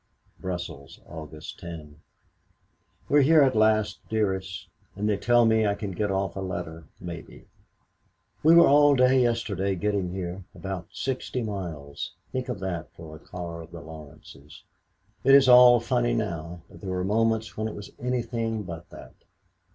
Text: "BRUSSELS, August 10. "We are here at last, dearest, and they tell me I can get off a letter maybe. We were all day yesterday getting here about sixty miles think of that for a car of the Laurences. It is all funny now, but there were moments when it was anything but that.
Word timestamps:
"BRUSSELS, 0.39 0.99
August 1.05 1.59
10. 1.59 1.97
"We 3.07 3.19
are 3.19 3.21
here 3.21 3.43
at 3.43 3.55
last, 3.55 3.99
dearest, 4.09 4.67
and 4.95 5.07
they 5.07 5.15
tell 5.15 5.45
me 5.45 5.67
I 5.67 5.75
can 5.75 5.91
get 5.91 6.09
off 6.09 6.35
a 6.35 6.39
letter 6.39 6.85
maybe. 6.99 7.45
We 8.41 8.55
were 8.55 8.65
all 8.65 8.95
day 8.95 9.21
yesterday 9.21 9.75
getting 9.75 10.09
here 10.09 10.43
about 10.55 10.87
sixty 10.91 11.43
miles 11.43 12.15
think 12.31 12.49
of 12.49 12.59
that 12.61 12.91
for 12.93 13.15
a 13.15 13.19
car 13.19 13.61
of 13.61 13.69
the 13.69 13.81
Laurences. 13.81 14.63
It 15.23 15.35
is 15.35 15.47
all 15.47 15.79
funny 15.79 16.15
now, 16.15 16.63
but 16.67 16.81
there 16.81 16.89
were 16.89 17.03
moments 17.03 17.55
when 17.55 17.67
it 17.67 17.75
was 17.75 17.91
anything 17.99 18.63
but 18.63 18.89
that. 18.89 19.13